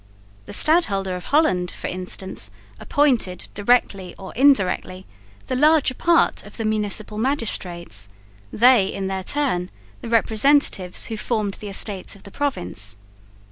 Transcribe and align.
The 0.47 0.53
Stadholder 0.53 1.15
of 1.15 1.25
Holland 1.25 1.69
for 1.69 1.85
instance 1.85 2.49
appointed, 2.79 3.49
directly 3.53 4.15
or 4.17 4.33
indirectly, 4.33 5.05
the 5.45 5.55
larger 5.55 5.93
part 5.93 6.41
of 6.43 6.57
the 6.57 6.65
municipal 6.65 7.19
magistrates; 7.19 8.09
they 8.51 8.87
in 8.87 9.05
their 9.05 9.23
turn 9.23 9.69
the 10.01 10.09
representatives 10.09 11.05
who 11.05 11.17
formed 11.17 11.53
the 11.59 11.69
Estates 11.69 12.15
of 12.15 12.23
the 12.23 12.31
Province. 12.31 12.97